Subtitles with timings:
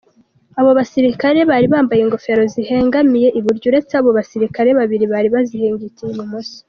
[0.59, 6.57] Abo basirikare bari bambaye ingofero zihengamiye iburyo uretse abo basirikare babiri bari bazihengekeye ibumoso.